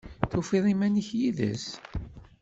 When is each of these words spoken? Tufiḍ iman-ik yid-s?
Tufiḍ 0.31 0.65
iman-ik 0.73 1.09
yid-s? 1.19 1.65